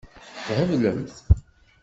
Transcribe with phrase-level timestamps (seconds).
[0.45, 1.15] Theblemt.